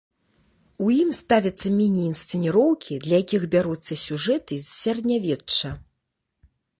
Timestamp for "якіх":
3.23-3.41